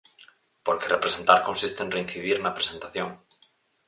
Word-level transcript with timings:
Porque 0.65 0.91
representar 0.95 1.39
consiste 1.49 1.79
en 1.83 1.93
reincidir 1.95 2.37
na 2.41 2.55
presentación. 2.57 3.09